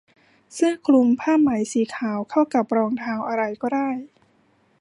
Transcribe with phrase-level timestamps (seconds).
[0.53, 3.89] เสื้อคลุมผ้าไหมสีขาวเข้ากับรองเท้าอะไรก็ได้